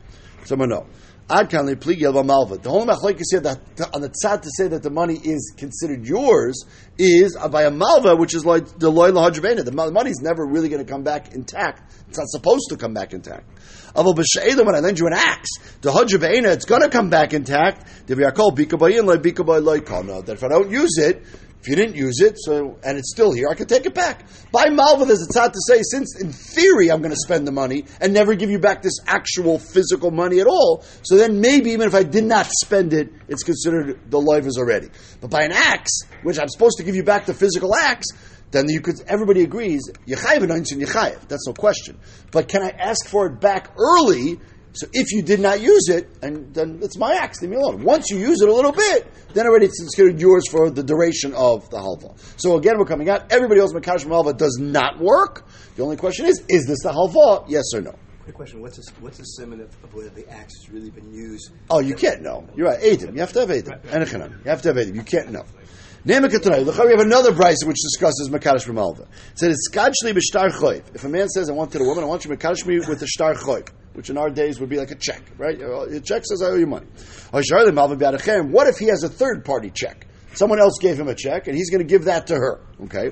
[0.45, 0.87] Someone know.
[1.31, 2.57] Ad kan malva.
[2.57, 3.61] The whole machlekes said that
[3.93, 6.65] on the tzad to say that the money is considered yours
[6.97, 9.63] is by a malva, which is like the loy lahadravena.
[9.63, 11.83] The money is never really going to come back intact.
[12.09, 13.45] It's not supposed to come back intact.
[13.95, 15.51] Aval b'she'edim, when I lend you an axe,
[15.83, 17.87] the hadravena, it's going to come back intact.
[18.07, 18.19] That
[20.29, 21.23] if I don't use it,
[21.61, 24.25] if you didn't use it, so and it's still here, I could take it back.
[24.53, 27.53] By Malva, there's a tzad to say, since in theory I'm going to spend the
[27.53, 31.71] money and never give you back this actual physical money at all, so then maybe
[31.71, 34.89] even if I did not spend it, it's considered the life is already.
[35.21, 38.07] But by an axe, which I'm supposed to give you back the physical axe,
[38.51, 38.95] then you could.
[39.07, 41.29] Everybody agrees yechayev and yechayev.
[41.29, 41.99] That's no question.
[42.31, 44.41] But can I ask for it back early?
[44.73, 47.83] So if you did not use it, and then it's my axe, leave me alone.
[47.83, 51.35] Once you use it a little bit, then already it's considered yours for the duration
[51.35, 52.19] of the halva.
[52.41, 53.33] So again, we're coming out.
[53.33, 55.47] Everybody else makash halva does not work.
[55.77, 57.45] The only question is, is this the halva?
[57.49, 57.95] Yes or no?
[58.25, 61.11] Quick question: What's a, what's the simon of, of whether the axe has really been
[61.13, 61.51] used?
[61.71, 62.47] Oh, you can't know.
[62.55, 62.81] You're right.
[62.81, 63.15] Edim.
[63.15, 63.81] You have to have edim.
[63.87, 64.45] Enechanan.
[64.45, 64.95] You have to have edim.
[64.95, 65.45] You can't know.
[66.05, 69.03] We have another brisa which discusses Makadosh B'malva.
[69.33, 69.69] It says,
[70.95, 72.79] If a man says, I want to the woman, I want you to Makadosh me
[72.79, 73.69] with the Shtar Choyv.
[73.99, 75.61] Which in our days would be like a check, right?
[75.61, 76.87] A check says I owe you money.
[77.33, 77.43] What
[78.69, 80.07] if he has a third party check?
[80.35, 82.61] Someone else gave him a check, and he's going to give that to her.
[82.85, 83.11] Okay,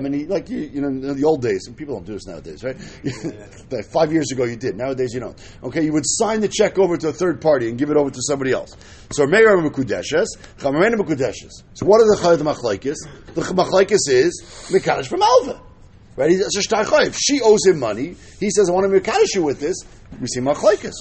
[0.00, 2.26] mean, he, like you, you know, in the old days, and people don't do this
[2.26, 2.80] nowadays, right?
[3.92, 4.78] Five years ago, you did.
[4.78, 5.38] Nowadays, you don't.
[5.62, 8.10] Okay, you would sign the check over to a third party and give it over
[8.10, 8.74] to somebody else.
[9.12, 11.52] So Meir Mekudeshes, Chamarena Mekudeshes.
[11.74, 12.96] So what are the Chay the Machlaikis?
[13.34, 14.42] The Machlaikis is
[14.72, 15.69] Mekadosh from Alva.
[16.16, 16.30] Right?
[16.30, 17.12] He's a.
[17.12, 18.16] She owes him money.
[18.38, 19.76] He says, "I want to mekadosh you with this."
[20.20, 20.92] We see machlekes.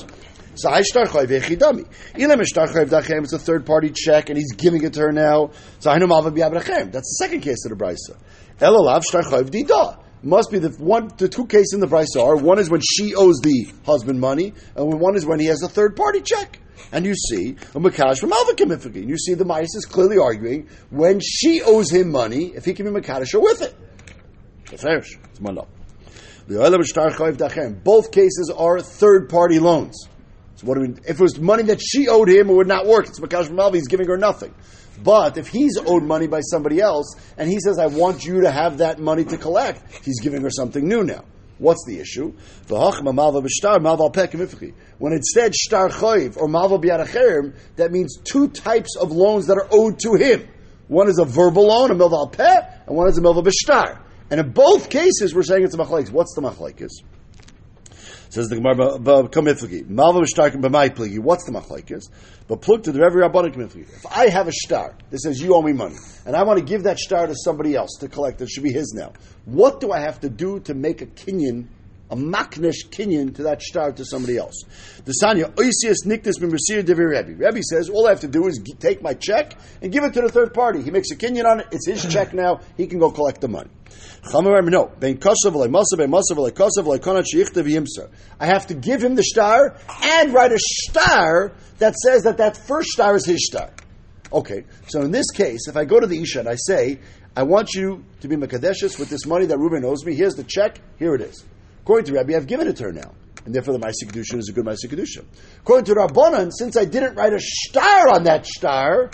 [0.55, 1.87] So I shtar chayiv echidami.
[2.15, 3.23] Ilam shtar chayiv dachem.
[3.23, 5.51] It's a third party check, and he's giving it to her now.
[5.79, 6.91] So I know malva biabrachem.
[6.91, 8.17] That's the second case of the brisa.
[8.59, 9.99] Elolav shtar chayiv dida.
[10.21, 13.15] Must be the one, the two cases in the brisa are one is when she
[13.15, 16.59] owes the husband money, and one is when he has a third party check.
[16.91, 19.07] And you see a makadosh from alva kimifiki.
[19.07, 22.85] You see the mice is clearly arguing when she owes him money, if he can
[22.85, 23.73] be makadosh her with it.
[27.83, 30.07] Both cases are third party loans.
[30.55, 32.85] So what do we, if it was money that she owed him, it would not
[32.85, 33.07] work.
[33.07, 34.53] It's Makash Malvi, he's giving her nothing.
[35.01, 38.51] But if he's owed money by somebody else, and he says, I want you to
[38.51, 41.23] have that money to collect, he's giving her something new now.
[41.59, 42.33] What's the issue?
[42.67, 42.83] When
[45.13, 49.67] it said shtar choiv or malva biaracherim, that means two types of loans that are
[49.71, 50.47] owed to him.
[50.87, 53.99] One is a verbal loan, a milva peh, and one is a milva b'shtar.
[54.31, 56.11] And in both cases, we're saying it's a machlekes.
[56.11, 56.89] What's the machlekes?
[58.29, 62.03] Says the Gemara, "Kamiflagi malva shtarkim b'may pligi." What's the machlekes?
[62.47, 63.89] But plug to the Revi Rabbanim kamiflagi.
[63.91, 65.95] If I have a shtar that says you owe me money,
[66.27, 68.71] and I want to give that shtar to somebody else to collect, it should be
[68.71, 69.13] his now.
[69.45, 71.69] What do I have to do to make a kinyan
[72.11, 74.63] a maknesh kinyan to that shtar to somebody else.
[75.05, 77.35] The Sanya, oisius niktis b'mersir devi Rebbe.
[77.35, 80.21] Rebbe says, all I have to do is take my check and give it to
[80.21, 80.81] the third party.
[80.81, 83.47] He makes a kinyan on it, it's his check now, he can go collect the
[83.47, 83.69] money.
[84.33, 84.91] No,
[88.39, 92.57] I have to give him the shtar and write a shtar that says that that
[92.57, 93.71] first shtar is his shtar.
[94.31, 96.99] Okay, so in this case, if I go to the Isha and I say,
[97.35, 100.43] I want you to be Makadeshis with this money that Reuben owes me, here's the
[100.43, 101.43] check, here it is.
[101.81, 103.11] According to Rabbi, I've given it to her now.
[103.45, 105.25] And therefore the Maisa Kedusha is a good Maisa Kedusha.
[105.61, 109.09] According to Rabbanan, since I didn't write a shtar on that shtar,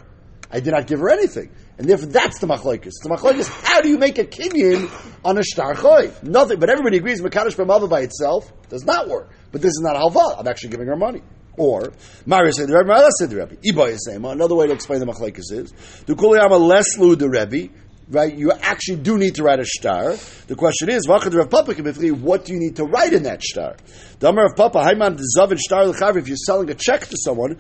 [0.52, 1.52] I did not give her anything.
[1.78, 2.94] And therefore that's the machlokes.
[3.04, 4.90] The machlokes, how do you make a kinyan
[5.26, 6.24] on a shtar choiv?
[6.24, 9.30] Nothing, but everybody agrees Makadish B'mava by itself does not work.
[9.52, 10.40] But this is not halva.
[10.40, 11.22] I'm actually giving her money.
[11.58, 11.94] Or,
[12.26, 13.56] Mario said the Rebbe, Mario said the Rebbe.
[13.56, 15.74] Iba is another way to explain the machlokes is,
[16.06, 17.70] the kuliyama leslu the Rebbe,
[18.10, 18.36] right?
[18.38, 20.18] You actually do need to write a shtar.
[20.48, 23.78] The question is, what do you need to write in that shtar?
[24.20, 27.58] The Amar of Papa, Haiman Zavin Star if you're selling a check to someone,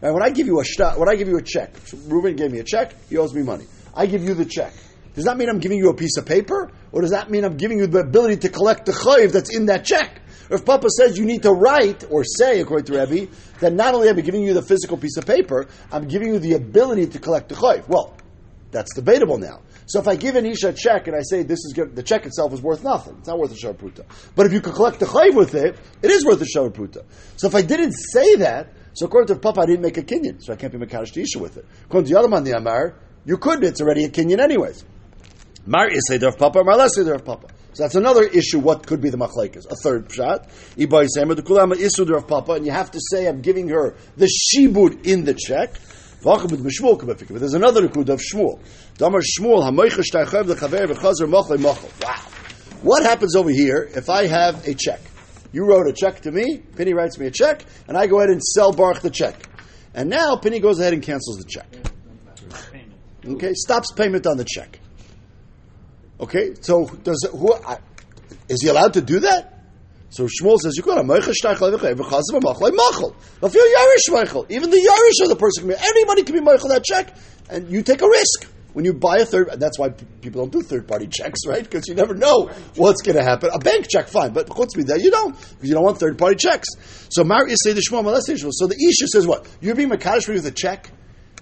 [0.00, 0.12] right?
[0.12, 1.74] When I give you a shtar, when I give you a check,
[2.06, 3.66] Reuben gave me a check, he owes me money.
[3.94, 4.72] I give you the check.
[5.14, 6.70] Does that mean I'm giving you a piece of paper?
[6.92, 9.66] Or does that mean I'm giving you the ability to collect the chayiv that's in
[9.66, 10.20] that check?
[10.50, 14.08] If Papa says you need to write or say, according to Rebbe, that not only
[14.08, 17.18] am I giving you the physical piece of paper, I'm giving you the ability to
[17.18, 17.88] collect the chayiv.
[17.88, 18.14] Well,
[18.70, 19.62] that's debatable now.
[19.86, 22.26] So if I give an isha a check and I say this is the check
[22.26, 24.04] itself is worth nothing, it's not worth a shavapruta.
[24.34, 27.04] But if you could collect the chayiv with it, it is worth a shavapruta.
[27.36, 30.42] So if I didn't say that, so according to Papa, I didn't make a kinyan,
[30.42, 31.66] so I can't be makadosh to isha with it.
[31.84, 32.94] According to Yadaman the Amar,
[33.26, 34.86] you could, it's already a kinyan anyways.
[35.66, 37.48] Mar is say Papa, Mar less say Papa.
[37.74, 38.58] So that's another issue.
[38.58, 39.70] What could be the machlekes?
[39.70, 40.48] A third shot.
[40.78, 43.94] Ibai sema the kulama isud of papa, and you have to say I'm giving her
[44.16, 45.74] the shibud in the check.
[46.22, 48.58] But there's another kud of Shmuel.
[52.02, 52.14] Wow.
[52.82, 55.00] What happens over here if I have a check?
[55.56, 56.58] You wrote a check to me.
[56.58, 59.48] Penny writes me a check, and I go ahead and sell Baruch the check.
[59.94, 61.66] And now Penny goes ahead and cancels the check.
[63.24, 64.78] Okay, stops payment on the check.
[66.20, 67.54] Okay, so does who
[68.50, 69.64] is he allowed to do that?
[70.10, 71.02] So Shmuel says you got a
[74.50, 77.16] Even the Yarish of the person can be anybody can be meichel that check,
[77.48, 79.48] and you take a risk when you buy a third.
[79.56, 81.62] That's why people don't do third party checks, right?
[81.62, 83.48] Because you never know what's going to happen.
[83.54, 86.68] A bank check, fine, but that you don't because you don't want third party checks.
[87.08, 88.20] So Mar say the Shmuel
[88.52, 89.48] So the Isha says what?
[89.62, 90.90] You're being makadosh with a check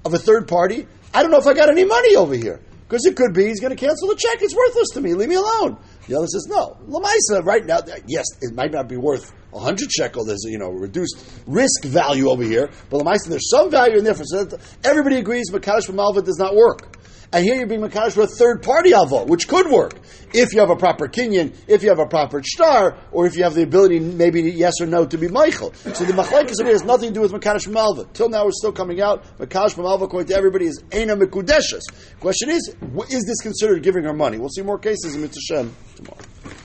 [0.04, 0.86] of a third party.
[1.12, 2.60] I don't know if I got any money over here.
[2.86, 4.40] Because it could be he's going to cancel the check.
[4.40, 5.14] It's worthless to me.
[5.14, 5.76] Leave me alone.
[6.06, 6.76] The other says, no.
[6.86, 10.24] Lamaisa, right now, yes, it might not be worth 100 shekel.
[10.24, 11.16] There's, you know, reduced
[11.46, 12.70] risk value over here.
[12.90, 14.14] But Lamaisa, there's some value in there.
[14.14, 14.46] For, so
[14.84, 16.98] everybody agrees Makadosh Malva does not work.
[17.32, 19.94] And here you're being Makadosh with a third party avo, which could work.
[20.32, 23.44] If you have a proper kinyan, if you have a proper shtar, or if you
[23.44, 25.72] have the ability, maybe yes or no, to be Michael.
[25.74, 28.06] So the Machlaikis has nothing to do with Makadosh Malva.
[28.12, 29.24] Till now, it's still coming out.
[29.38, 31.82] Makadosh Malva, according to everybody, is Ena Mekudeshes.
[32.20, 32.74] Question is,
[33.10, 34.38] is this considered giving her money?
[34.38, 36.33] We'll see more cases in Mitzvah tomorrow.